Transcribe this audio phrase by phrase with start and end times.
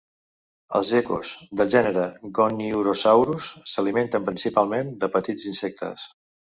[0.79, 2.07] Els gecos del gènere
[2.39, 6.13] Goniurosaurus s'alimenten principalment de petits insectes.